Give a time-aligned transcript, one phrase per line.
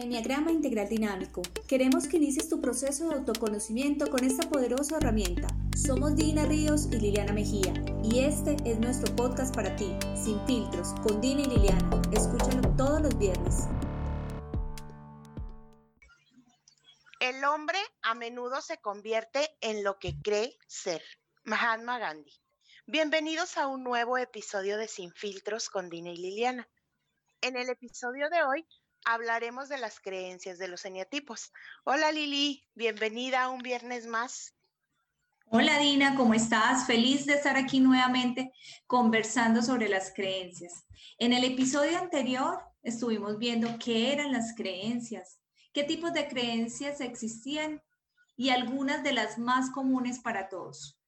[0.00, 1.42] Enneagrama Integral Dinámico.
[1.68, 5.46] Queremos que inicies tu proceso de autoconocimiento con esta poderosa herramienta.
[5.76, 10.94] Somos Dina Ríos y Liliana Mejía, y este es nuestro podcast para ti, sin filtros,
[11.02, 12.02] con Dina y Liliana.
[12.12, 13.66] Escúchalo todos los viernes.
[17.20, 21.02] El hombre a menudo se convierte en lo que cree ser.
[21.44, 22.32] Mahatma Gandhi.
[22.86, 26.66] Bienvenidos a un nuevo episodio de Sin Filtros con Dina y Liliana.
[27.42, 28.66] En el episodio de hoy
[29.04, 31.52] hablaremos de las creencias de los eneatipos.
[31.84, 34.54] Hola Lili, bienvenida a un viernes más.
[35.46, 36.86] Hola Dina, ¿cómo estás?
[36.86, 38.52] Feliz de estar aquí nuevamente
[38.86, 40.84] conversando sobre las creencias.
[41.18, 45.40] En el episodio anterior estuvimos viendo qué eran las creencias,
[45.72, 47.82] qué tipos de creencias existían
[48.36, 51.00] y algunas de las más comunes para todos.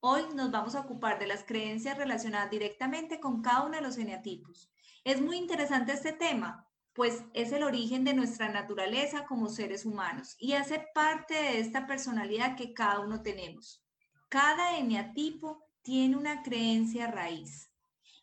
[0.00, 3.96] Hoy nos vamos a ocupar de las creencias relacionadas directamente con cada uno de los
[3.96, 4.70] eneatipos.
[5.02, 10.36] Es muy interesante este tema pues es el origen de nuestra naturaleza como seres humanos
[10.38, 13.84] y hace parte de esta personalidad que cada uno tenemos.
[14.28, 17.68] Cada eneatipo tiene una creencia raíz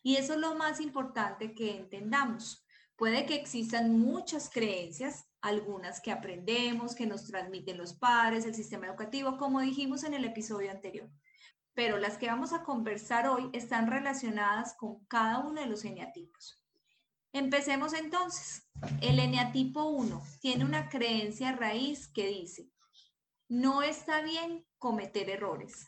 [0.02, 2.64] y eso es lo más importante que entendamos.
[2.94, 8.86] Puede que existan muchas creencias, algunas que aprendemos, que nos transmiten los padres, el sistema
[8.86, 11.10] educativo, como dijimos en el episodio anterior.
[11.74, 16.65] Pero las que vamos a conversar hoy están relacionadas con cada uno de los eneatipos.
[17.36, 18.66] Empecemos entonces.
[19.02, 22.70] El eneatipo 1 tiene una creencia raíz que dice,
[23.46, 25.86] no está bien cometer errores.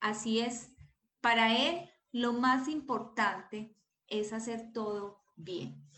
[0.00, 0.72] Así es,
[1.20, 3.76] para él lo más importante
[4.08, 5.88] es hacer todo bien.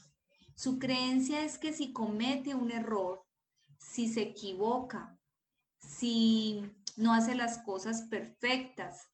[0.55, 3.25] Su creencia es que si comete un error,
[3.79, 5.19] si se equivoca,
[5.79, 6.63] si
[6.95, 9.09] no hace las cosas perfectas,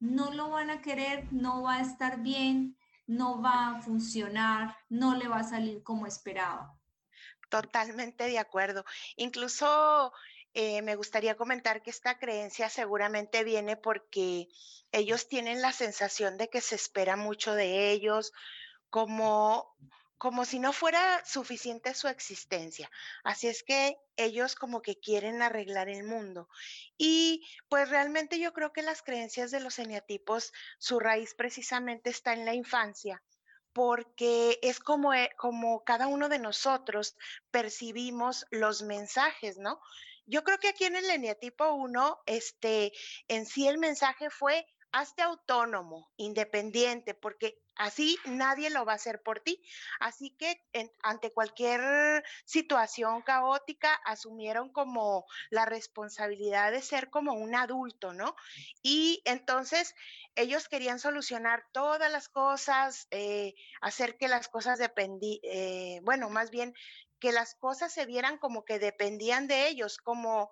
[0.00, 5.14] no lo van a querer, no va a estar bien, no va a funcionar, no
[5.16, 6.76] le va a salir como esperaba.
[7.48, 8.84] Totalmente de acuerdo.
[9.16, 10.12] Incluso
[10.54, 14.48] eh, me gustaría comentar que esta creencia seguramente viene porque
[14.90, 18.32] ellos tienen la sensación de que se espera mucho de ellos,
[18.90, 19.76] como
[20.18, 22.90] como si no fuera suficiente su existencia.
[23.24, 26.48] Así es que ellos como que quieren arreglar el mundo.
[26.96, 32.32] Y pues realmente yo creo que las creencias de los eneatipos, su raíz precisamente está
[32.32, 33.22] en la infancia
[33.72, 37.14] porque es como, eh, como cada uno de nosotros
[37.50, 39.82] percibimos los mensajes, ¿no?
[40.24, 42.94] Yo creo que aquí en el eneatipo 1, este,
[43.28, 49.22] en sí el mensaje fue hazte autónomo, independiente, porque así nadie lo va a hacer
[49.22, 49.62] por ti.
[50.00, 50.62] Así que
[51.02, 58.34] ante cualquier situación caótica asumieron como la responsabilidad de ser como un adulto, ¿no?
[58.82, 59.94] Y entonces
[60.34, 66.50] ellos querían solucionar todas las cosas, eh, hacer que las cosas dependían, eh, bueno, más
[66.50, 66.74] bien
[67.18, 70.50] que las cosas se vieran como que dependían de ellos, como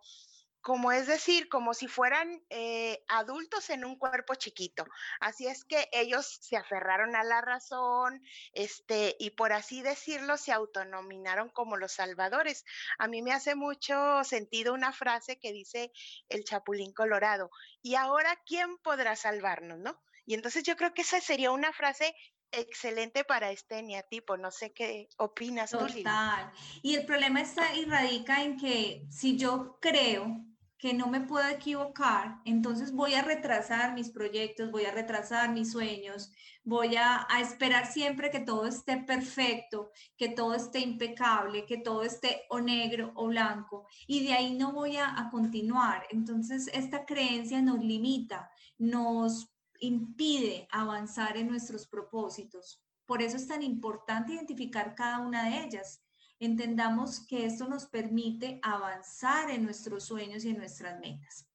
[0.65, 4.87] como es decir, como si fueran eh, adultos en un cuerpo chiquito.
[5.21, 8.23] Así es que ellos se aferraron a la razón,
[8.55, 12.65] este, y por así decirlo, se autonominaron como los salvadores.
[12.99, 15.93] A mí me hace mucho sentido una frase que dice
[16.31, 17.51] el Chapulín Colorado,
[17.83, 20.03] y ahora, ¿quién podrá salvarnos, no?
[20.25, 22.17] Y entonces yo creo que esa sería una frase
[22.53, 24.39] excelente para este eneatipo.
[24.39, 26.51] No sé qué opinas Total.
[26.51, 26.59] tú.
[26.81, 30.54] Y el problema está y radica en que si yo creo
[30.85, 35.73] que no me puedo equivocar, entonces voy a retrasar mis proyectos, voy a retrasar mis
[35.73, 36.31] sueños,
[36.63, 42.43] voy a, esperar siempre que todo esté perfecto, que todo esté impecable, que todo esté
[42.51, 46.07] o negro o blanco, y de ahí no voy a, a continuar.
[46.11, 52.85] Entonces, esta creencia nos limita, nos impide avanzar en nuestros propósitos.
[53.07, 56.04] Por eso es tan importante identificar cada una de ellas
[56.41, 61.47] entendamos que esto nos permite avanzar en nuestros sueños y en nuestras metas.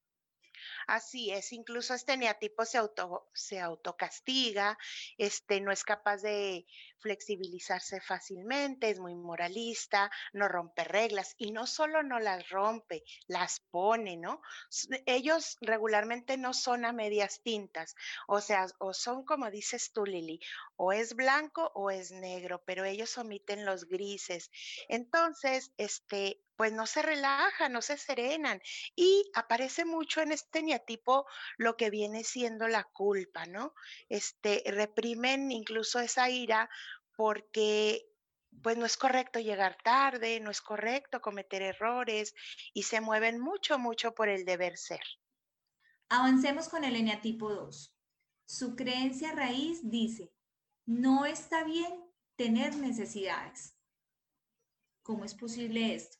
[0.87, 4.77] Así es, incluso este neatipo se, auto, se autocastiga,
[5.17, 6.65] este, no es capaz de
[6.99, 13.59] flexibilizarse fácilmente, es muy moralista, no rompe reglas y no solo no las rompe, las
[13.71, 14.41] pone, ¿no?
[15.05, 17.95] Ellos regularmente no son a medias tintas,
[18.27, 20.39] o sea, o son como dices tú, Lili,
[20.75, 24.51] o es blanco o es negro, pero ellos omiten los grises.
[24.87, 28.61] Entonces, este, pues no se relajan, no se serenan.
[28.93, 31.25] Y aparece mucho en este neatipo
[31.57, 33.73] lo que viene siendo la culpa, ¿no?
[34.09, 36.69] Este, reprimen incluso esa ira
[37.19, 38.15] porque
[38.63, 42.33] pues no es correcto llegar tarde, no es correcto cometer errores
[42.73, 45.03] y se mueven mucho, mucho por el deber ser.
[46.07, 47.93] Avancemos con el eneatipo 2.
[48.45, 50.31] Su creencia raíz dice,
[50.85, 53.75] no está bien tener necesidades.
[55.01, 56.19] ¿cómo es posible esto?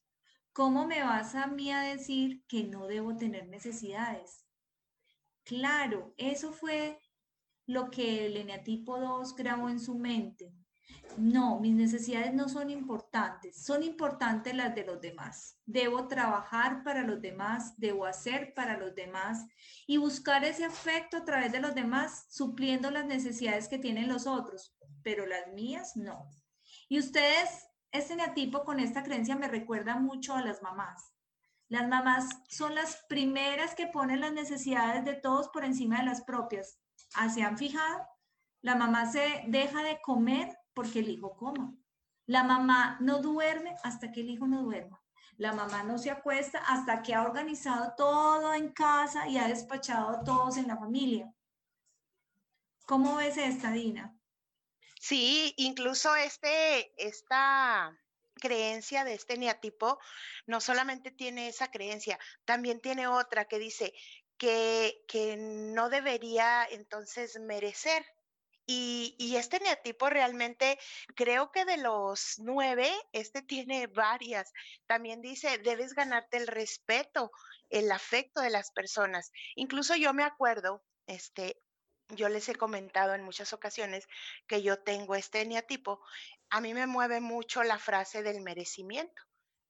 [0.51, 4.46] ¿Cómo me vas a mí a decir que no debo tener necesidades?
[5.46, 7.00] Claro, eso fue
[7.68, 10.51] lo que el eneatipo 2 grabó en su mente.
[11.18, 15.59] No, mis necesidades no son importantes, son importantes las de los demás.
[15.65, 19.45] Debo trabajar para los demás, debo hacer para los demás
[19.86, 24.27] y buscar ese afecto a través de los demás, supliendo las necesidades que tienen los
[24.27, 26.30] otros, pero las mías no.
[26.88, 31.13] Y ustedes, este neatipo con esta creencia me recuerda mucho a las mamás.
[31.68, 36.21] Las mamás son las primeras que ponen las necesidades de todos por encima de las
[36.21, 36.80] propias.
[37.33, 38.07] ¿Se han fijado?
[38.62, 41.76] La mamá se deja de comer porque el hijo coma.
[42.26, 45.04] La mamá no duerme hasta que el hijo no duerma.
[45.36, 50.08] La mamá no se acuesta hasta que ha organizado todo en casa y ha despachado
[50.08, 51.30] a todos en la familia.
[52.86, 54.18] ¿Cómo ves esta, Dina?
[55.02, 57.94] Sí, incluso este, esta
[58.36, 60.00] creencia de este neatipo
[60.48, 63.94] no solamente tiene esa creencia, también tiene otra que dice
[64.38, 68.06] que, que no debería entonces merecer
[68.71, 70.77] y, este neatipo realmente,
[71.16, 74.54] creo que de los nueve, este tiene varias.
[74.86, 77.31] También dice, debes ganarte el respeto,
[77.69, 79.31] el afecto de las personas.
[79.56, 81.60] Incluso yo me acuerdo, este,
[82.10, 84.07] yo les he comentado en muchas ocasiones
[84.45, 86.00] que yo tengo este neatipo.
[86.51, 89.24] A mí me mueve mucho la frase del merecimiento.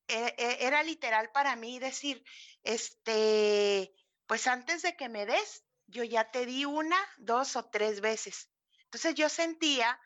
[0.10, 2.22] E, e, era literal para mí decir,
[2.64, 3.94] este,
[4.26, 8.50] pues antes de que me des, yo ya te di una, dos o tres veces.
[8.90, 10.00] Entonces yo sentía,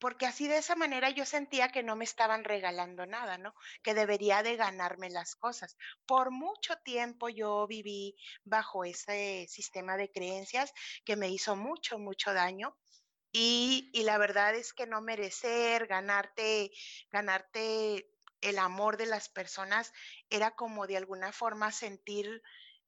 [0.00, 3.54] porque así de esa manera yo sentía que no me estaban regalando nada, ¿no?
[3.82, 5.76] Que debería de ganarme las cosas.
[6.06, 10.72] Por mucho tiempo yo viví bajo ese sistema de creencias
[11.04, 12.76] que me hizo mucho, mucho daño.
[13.32, 16.70] Y, y la verdad es que no merecer, ganarte,
[17.10, 18.10] ganarte
[18.40, 19.92] el amor de las personas
[20.30, 22.42] era como de alguna forma sentir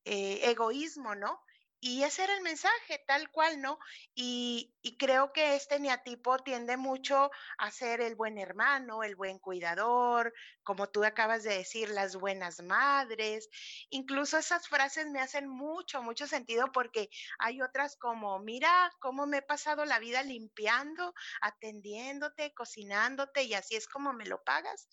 [0.05, 1.43] eh, egoísmo, ¿no?
[1.83, 3.79] Y ese era el mensaje, tal cual, ¿no?
[4.15, 10.35] Y, creo que este neatipo tiende mucho a ser el buen hermano, el buen cuidador,
[10.63, 13.49] como tú acabas de decir, las buenas madres.
[13.89, 19.39] Incluso esas frases me hacen mucho, mucho sentido porque hay otras como, mira cómo me
[19.39, 24.89] he pasado la vida limpiando, atendiéndote, cocinándote y así es como me lo pagas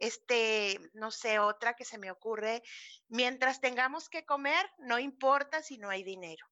[0.00, 2.62] este, no sé, otra que se me ocurre,
[3.08, 6.46] mientras tengamos que comer, no importa si no hay dinero.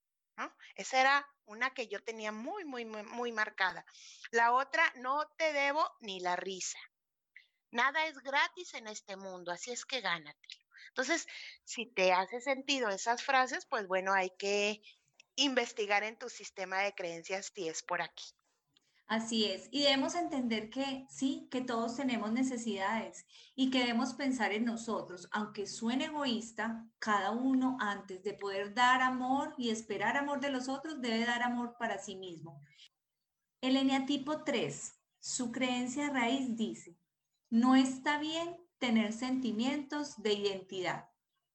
[0.76, 3.84] Esa era una que yo tenía muy, muy, muy, muy marcada.
[4.30, 6.78] La otra, no te debo ni la risa.
[7.70, 10.64] Nada es gratis en este mundo, así es que gánatelo.
[10.88, 11.26] Entonces,
[11.64, 14.80] si te hace sentido esas frases, pues bueno, hay que
[15.34, 18.24] investigar en tu sistema de creencias si es por aquí.
[19.08, 23.24] Así es, y debemos entender que sí, que todos tenemos necesidades
[23.54, 29.00] y que debemos pensar en nosotros, aunque suene egoísta, cada uno antes de poder dar
[29.00, 32.60] amor y esperar amor de los otros, debe dar amor para sí mismo.
[33.62, 36.98] El eneatipo 3, su creencia raíz dice,
[37.48, 41.08] no está bien tener sentimientos de identidad.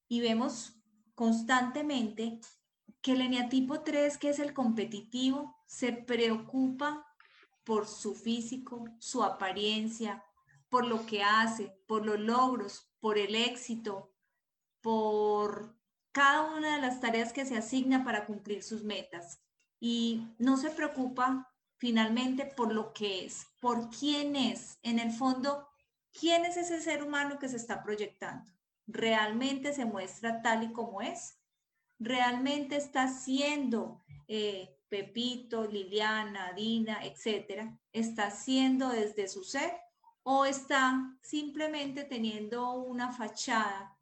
[0.08, 0.82] Y vemos
[1.14, 2.40] constantemente
[3.00, 7.06] que el eneatipo 3, que es el competitivo, se preocupa
[7.64, 10.24] por su físico, su apariencia,
[10.68, 14.12] por lo que hace, por los logros, por el éxito,
[14.80, 15.74] por
[16.12, 19.40] cada una de las tareas que se asigna para cumplir sus metas.
[19.80, 24.78] Y no se preocupa finalmente por lo que es, por quién es.
[24.82, 25.68] En el fondo,
[26.12, 28.50] ¿quién es ese ser humano que se está proyectando?
[28.86, 31.38] ¿Realmente se muestra tal y como es?
[31.98, 39.72] ¿Realmente está siendo eh, Pepito, Liliana, Dina, etcétera, está haciendo desde su ser
[40.22, 43.96] o está simplemente teniendo una fachada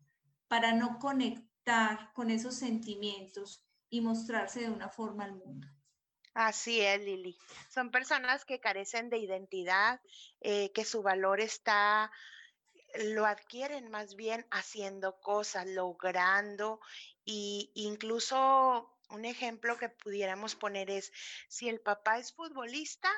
[0.49, 5.69] para no conectar con esos sentimientos y mostrarse de una forma al mundo.
[6.35, 7.37] Así es, Lili.
[7.69, 10.01] Son personas que carecen de identidad,
[10.41, 12.11] eh, que su valor está,
[13.15, 16.81] lo adquieren más bien haciendo cosas, logrando
[17.27, 21.13] e incluso un ejemplo que pudiéramos poner es,
[21.49, 23.11] si el papá es futbolista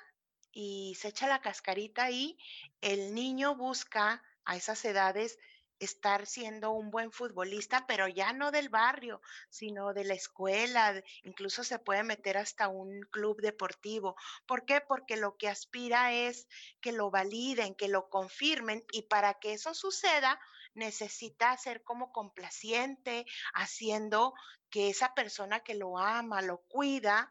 [0.53, 2.37] y se echa la cascarita ahí,
[2.81, 5.39] el niño busca a esas edades
[5.79, 9.21] estar siendo un buen futbolista, pero ya no del barrio,
[9.51, 14.17] sino de la escuela, incluso se puede meter hasta un club deportivo.
[14.47, 14.81] ¿Por qué?
[14.81, 16.47] Porque lo que aspira es
[16.81, 20.41] que lo validen, que lo confirmen y para que eso suceda,
[20.75, 24.35] necesita ser como complaciente, haciendo
[24.71, 27.31] que esa persona que lo ama, lo cuida,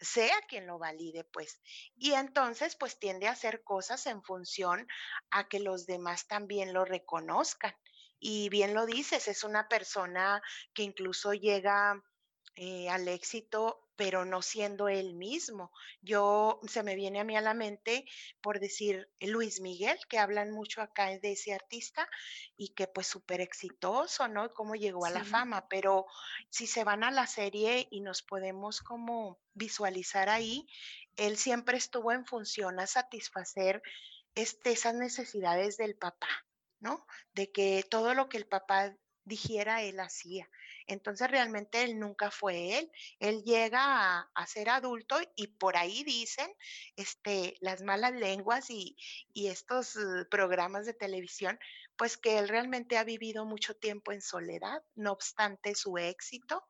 [0.00, 1.60] sea quien lo valide, pues.
[1.96, 4.86] Y entonces, pues tiende a hacer cosas en función
[5.30, 7.74] a que los demás también lo reconozcan.
[8.18, 10.42] Y bien lo dices, es una persona
[10.74, 12.02] que incluso llega
[12.56, 15.70] eh, al éxito pero no siendo él mismo.
[16.00, 18.06] Yo se me viene a mí a la mente
[18.40, 22.08] por decir Luis Miguel, que hablan mucho acá de ese artista
[22.56, 24.54] y que pues súper exitoso, ¿no?
[24.54, 26.06] Cómo llegó a la fama, pero
[26.48, 30.66] si se van a la serie y nos podemos como visualizar ahí,
[31.16, 33.82] él siempre estuvo en función a satisfacer
[34.34, 36.46] este, esas necesidades del papá,
[36.78, 37.06] ¿no?
[37.34, 40.48] De que todo lo que el papá dijera, él hacía.
[40.90, 42.90] Entonces realmente él nunca fue él.
[43.20, 46.50] Él llega a, ser adulto y por ahí dicen
[46.96, 48.96] este, las malas lenguas y,
[49.34, 51.58] estos uh, programas de televisión,
[51.96, 56.64] pues que él realmente ha vivido mucho tiempo en soledad, no obstante su éxito,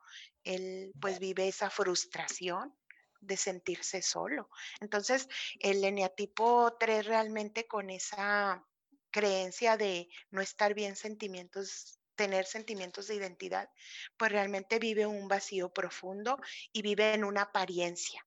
[0.45, 2.75] él pues vive esa frustración
[3.21, 4.49] de sentirse solo.
[4.81, 8.67] Entonces, el eneatipo 3 realmente con esa
[9.11, 13.71] creencia de no estar bien sentimientos tener sentimientos de identidad,
[14.19, 16.39] pues realmente vive un vacío profundo
[16.71, 18.27] y vive en una apariencia.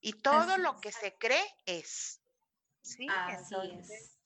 [0.00, 2.20] Y todo lo que se cree es.
[2.82, 3.08] ¿sí?
[3.10, 4.16] Así es.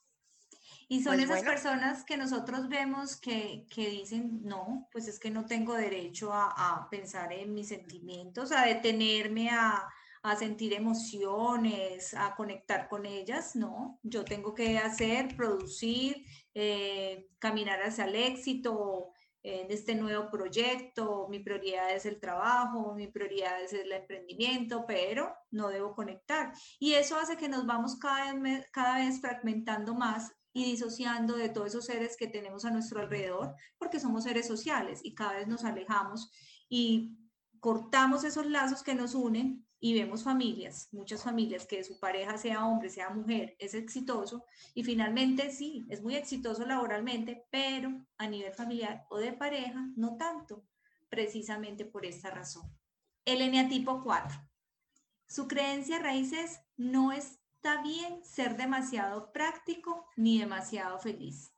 [0.86, 5.46] Y son pues esas personas que nosotros vemos que, dicen, no, pues es que no
[5.46, 9.88] tengo derecho a, a pensar en mis sentimientos, a detenerme a,
[10.24, 17.82] a sentir emociones, a conectar con ellas, no, yo tengo que hacer, producir, eh, caminar
[17.82, 19.10] hacia el éxito
[19.42, 25.36] en este nuevo proyecto, mi prioridad es el trabajo, mi prioridad es el emprendimiento, pero
[25.50, 26.54] no debo conectar.
[26.78, 31.50] Y eso hace que nos vamos cada vez, cada vez fragmentando más y disociando de
[31.50, 35.48] todos esos seres que tenemos a nuestro alrededor, porque somos seres sociales y cada vez
[35.48, 36.30] nos alejamos
[36.70, 37.18] y
[37.60, 42.64] cortamos esos lazos que nos unen y vemos familias, muchas familias que su pareja sea
[42.64, 48.54] hombre, sea mujer, es exitoso y finalmente sí, es muy exitoso laboralmente, pero a nivel
[48.54, 50.64] familiar o de pareja no tanto,
[51.10, 52.74] precisamente por esta razón.
[53.26, 54.40] El eneatipo 4.
[55.26, 61.52] Su creencia raíz es no está bien ser demasiado práctico ni demasiado feliz.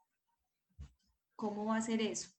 [1.36, 2.30] ¿Cómo va a ser eso?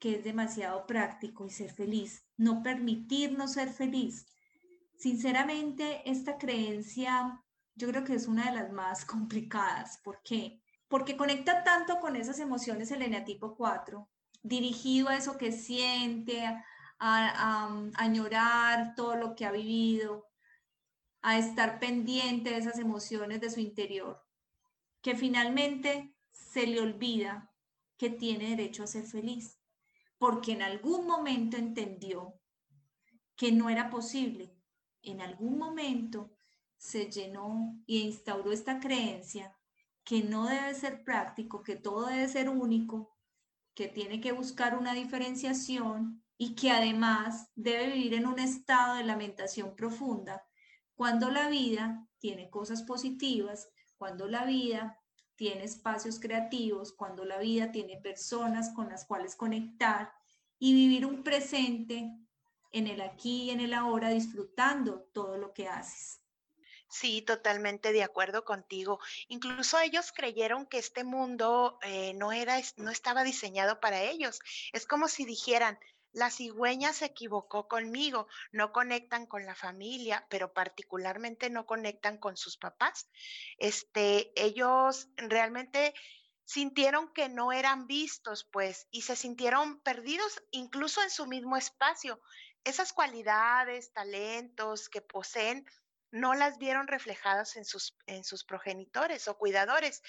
[0.00, 2.26] Que es demasiado práctico y ser feliz.
[2.36, 4.26] No permitirnos ser feliz
[5.02, 7.42] Sinceramente, esta creencia
[7.74, 9.98] yo creo que es una de las más complicadas.
[10.04, 10.62] ¿Por qué?
[10.86, 14.08] Porque conecta tanto con esas emociones el eneatipo 4,
[14.44, 16.64] dirigido a eso que siente, a,
[17.00, 20.28] a, añorar todo lo que ha vivido,
[21.20, 24.24] a estar pendiente de esas emociones de su interior,
[25.00, 27.52] que finalmente se le olvida
[27.96, 29.58] que tiene derecho a ser feliz,
[30.18, 32.38] porque en algún momento entendió
[33.34, 34.61] que no era posible
[35.02, 36.30] en algún momento
[36.76, 39.56] se llenó e instauró esta creencia
[40.04, 43.16] que no debe ser práctico, que todo debe ser único,
[43.74, 49.04] que tiene que buscar una diferenciación y que además debe vivir en un estado de
[49.04, 50.44] lamentación profunda
[50.94, 54.98] cuando la vida tiene cosas positivas, cuando la vida
[55.36, 60.12] tiene espacios creativos, cuando la vida tiene personas con las cuales conectar
[60.58, 62.12] y vivir un presente
[62.72, 66.22] en el aquí y en el ahora, disfrutando todo lo que haces.
[66.92, 68.98] Sí, totalmente de acuerdo contigo.
[69.28, 74.40] Incluso ellos creyeron que este mundo eh, no era, no estaba diseñado para ellos.
[74.74, 75.78] Es como si dijeran,
[76.12, 82.36] la cigüeña se equivocó conmigo, no conectan con la familia, pero particularmente no conectan con
[82.36, 83.08] sus papás.
[83.56, 85.94] Este, ellos realmente
[86.44, 92.20] sintieron que no eran vistos, pues, y se sintieron perdidos incluso en su mismo espacio
[92.64, 95.66] esas cualidades, talentos que poseen,
[96.12, 100.02] no las vieron reflejadas en sus, en sus progenitores o cuidadores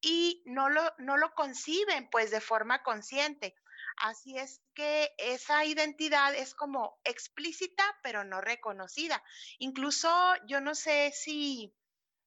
[0.00, 3.54] y no lo, no lo conciben pues de forma consciente.
[3.96, 9.22] Así es que esa identidad es como explícita pero no reconocida.
[9.58, 10.10] Incluso
[10.46, 11.74] yo no sé si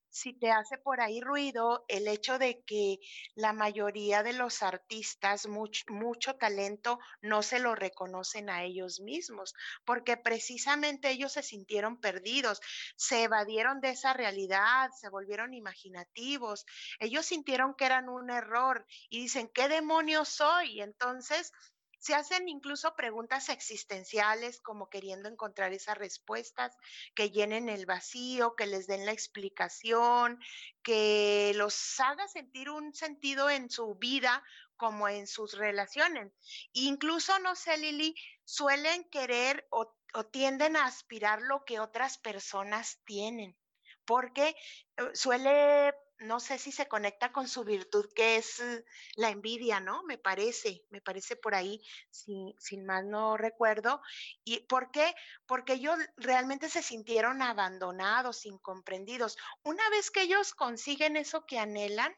[0.10, 3.00] si te hace por ahí ruido el hecho de que
[3.36, 9.54] la mayoría de los artistas, mucho, talento, no se lo reconocen a ellos mismos,
[9.86, 12.60] porque precisamente ellos se sintieron perdidos,
[12.96, 16.66] se evadieron de esa realidad, se volvieron imaginativos,
[17.00, 20.82] ellos sintieron que eran un error y dicen, ¿qué demonios soy?
[20.82, 21.52] Entonces
[22.00, 26.76] se hacen incluso preguntas existenciales como queriendo encontrar esas respuestas
[27.14, 30.40] que llenen el vacío, que les den la explicación,
[30.82, 34.44] que los haga sentir un sentido en su vida
[34.78, 36.32] como en sus relaciones.
[36.72, 38.16] Incluso, no sé, Lili,
[38.46, 43.58] suelen querer o, o tienden a aspirar lo que otras personas tienen,
[44.06, 44.56] porque
[44.96, 48.86] eh, suele no sé si se conecta con su virtud, que es eh,
[49.16, 50.04] la envidia, ¿no?
[50.04, 54.02] Me parece, me parece por ahí, si, sin más no recuerdo.
[54.44, 55.16] ¿Y por qué?
[55.46, 59.38] Porque ellos realmente se sintieron abandonados, incomprendidos.
[59.64, 62.14] Una vez que ellos consiguen eso que anhelan,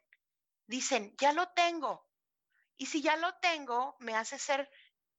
[0.66, 2.08] dicen, ya lo tengo.
[2.78, 4.70] Y si ya lo tengo, me hace ser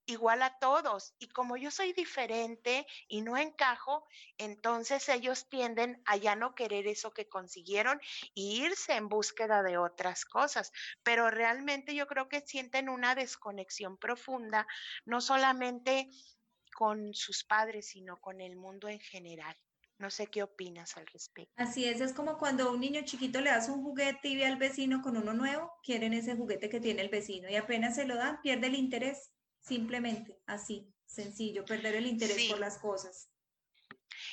[0.05, 1.13] igual a todos.
[1.19, 4.05] Y como yo soy diferente y no encajo,
[4.37, 7.99] entonces ellos tienden a ya no querer eso que consiguieron
[8.35, 10.71] e irse en búsqueda de otras cosas.
[11.03, 14.67] Pero realmente yo creo que sienten una desconexión profunda,
[15.05, 16.09] no solamente
[16.73, 19.55] con sus padres, sino con el mundo en general.
[19.99, 21.53] No sé qué opinas al respecto.
[21.55, 24.45] Así es, es como cuando a un niño chiquito le das un juguete y ve
[24.45, 28.05] al vecino con uno nuevo, quieren ese juguete que tiene el vecino y apenas se
[28.05, 29.32] lo dan, pierde el interés.
[29.63, 33.29] Simplemente así, sencillo, perder el interés por las cosas.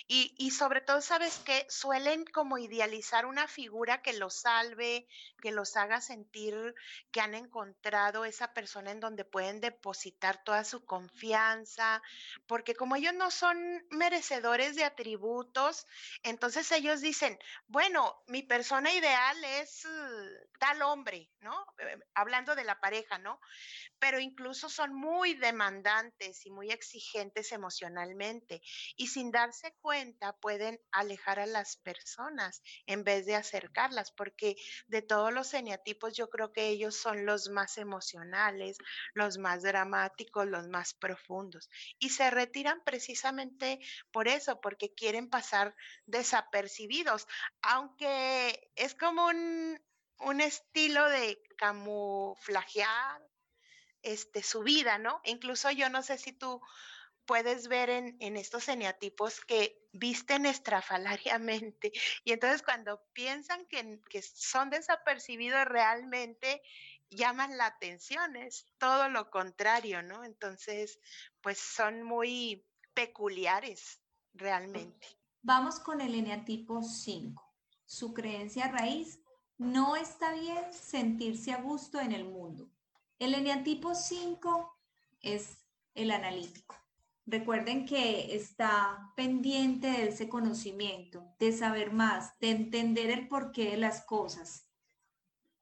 [0.07, 5.07] Y, sobre todo, ¿sabes que Suelen como idealizar una figura que los salve,
[5.41, 6.75] que los haga sentir
[7.11, 12.03] que han encontrado esa persona en donde pueden depositar toda su confianza,
[12.47, 15.87] porque como ellos no son merecedores de atributos,
[16.23, 21.67] entonces ellos dicen, bueno, mi persona ideal es uh, tal hombre, ¿no?
[21.79, 23.41] Eh, hablando de la pareja, ¿no?
[23.99, 28.61] Pero incluso son muy demandantes y muy exigentes emocionalmente
[28.97, 34.57] y sin darse cuenta pueden alejar a las personas en vez de acercarlas, porque
[34.87, 38.79] de todos los eneatipos yo creo que ellos son los más emocionales,
[39.15, 41.69] los más dramáticos, los más profundos.
[41.99, 43.81] Y se retiran precisamente
[44.13, 45.75] por eso, porque quieren pasar
[46.07, 47.27] desapercibidos,
[47.63, 49.81] aunque es como un,
[50.19, 53.23] un estilo de camuflajear
[54.03, 55.21] este, su vida, ¿no?
[55.25, 56.61] Incluso yo no sé si tú
[57.27, 61.93] puedes ver en, estos eneatipos que visten estrafalariamente
[62.25, 66.63] y entonces cuando piensan que, que son desapercibidos realmente
[67.11, 70.25] llaman la atención, es todo lo contrario, ¿no?
[70.25, 71.01] Entonces,
[71.41, 74.01] pues son muy peculiares
[74.33, 75.07] realmente.
[75.43, 77.43] Vamos con el eneatipo 5.
[77.85, 79.21] Su creencia raíz,
[79.59, 82.71] no está bien sentirse a gusto en el mundo.
[83.19, 84.79] El eneatipo 5
[85.21, 85.59] es
[85.95, 86.80] el analítico.
[87.31, 93.77] Recuerden que está pendiente de ese conocimiento, de saber más, de entender el porqué de
[93.77, 94.69] las cosas.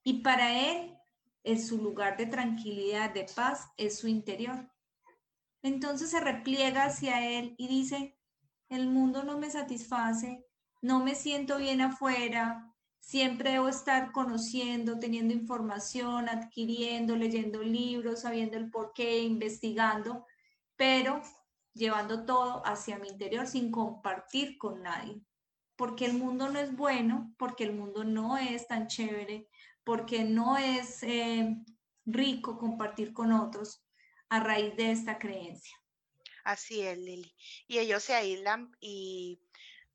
[0.02, 0.96] Y para él,
[1.44, 4.72] es su lugar de tranquilidad, de paz, es su interior.
[5.60, 8.16] Entonces se repliega hacia él y dice,
[8.70, 10.46] el mundo no me satisface,
[10.80, 18.56] no me siento bien afuera, siempre debo estar conociendo, teniendo información, adquiriendo, leyendo libros, sabiendo
[18.56, 20.24] el porqué, investigando,
[20.74, 21.20] pero
[21.74, 25.20] llevando todo hacia mi interior sin compartir con nadie.
[25.76, 29.48] Porque el mundo no es bueno, porque el mundo no es tan chévere,
[29.84, 31.56] porque no es eh,
[32.04, 33.84] rico compartir con otros
[34.28, 35.76] a raíz de esta creencia.
[36.44, 37.34] Así es, Lili.
[37.66, 39.40] Y ellos se aíslan y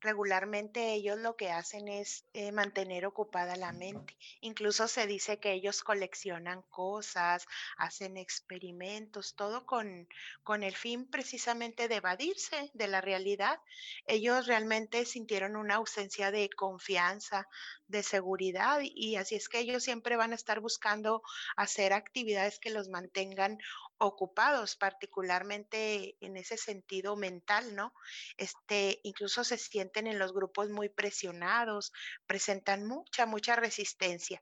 [0.04, 4.16] regularmente ellos lo que hacen es eh, mantener ocupada la mente.
[4.40, 7.46] Incluso se dice que ellos coleccionan cosas,
[7.78, 10.06] hacen experimentos, todo con,
[10.42, 13.58] con el fin precisamente de evadirse de la realidad.
[14.06, 17.48] Ellos realmente sintieron una ausencia de confianza,
[17.88, 21.22] de seguridad y así es que ellos siempre van a estar buscando
[21.56, 23.58] hacer actividades que los mantengan
[24.04, 27.92] ocupados, particularmente en ese sentido mental, ¿no?
[28.36, 31.92] Este, incluso se sienten en los grupos muy presionados,
[32.26, 34.40] presentan mucha, mucha resistencia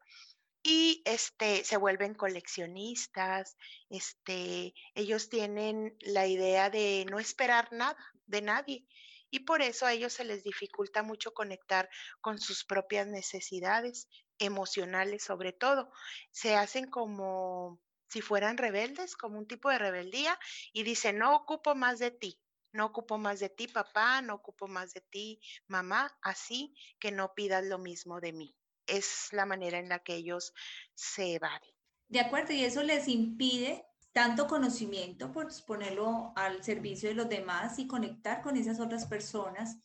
[0.63, 3.57] y este se vuelven coleccionistas,
[3.91, 7.97] este ellos tienen la idea de no esperar nada
[8.27, 8.87] de nadie
[9.31, 11.89] y por eso a ellos se les dificulta mucho conectar
[12.21, 15.91] con sus propias necesidades emocionales sobre todo.
[16.31, 17.81] Se hacen como
[18.13, 20.39] si fueran rebeldes, como un tipo de rebeldía,
[20.75, 22.39] y dice, no ocupo más de ti,
[22.73, 27.33] no ocupo más de ti, papá, no ocupo más de ti, mamá, así que no
[27.35, 28.55] pidas lo mismo de mí.
[28.87, 30.53] Es la manera en la que ellos
[30.95, 31.71] se evaden.
[32.09, 37.79] De acuerdo, y eso les impide tanto conocimiento, por ponerlo al servicio de los demás
[37.79, 39.79] y conectar con esas otras personas.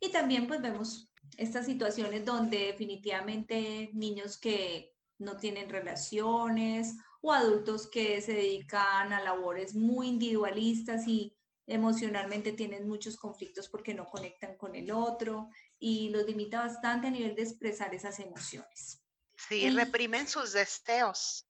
[0.00, 7.88] Y también pues vemos estas situaciones donde definitivamente niños que no tienen relaciones o adultos
[7.88, 14.56] que se dedican a labores muy individualistas y emocionalmente tienen muchos conflictos porque no conectan
[14.56, 19.02] con el otro y los limita bastante a nivel de expresar esas emociones.
[19.48, 21.46] Sí, reprimen sus deseos.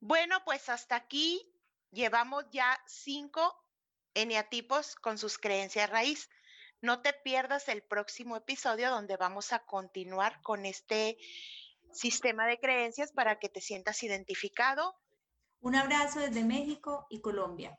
[0.00, 1.52] Bueno, pues hasta aquí
[1.90, 3.54] llevamos ya cinco
[4.14, 6.28] eneatipos con sus creencias raíz.
[6.80, 11.18] No te pierdas el próximo episodio donde vamos a continuar con este
[11.92, 14.98] sistema de creencias para que te sientas identificado.
[15.62, 17.78] Un abrazo desde México y Colombia.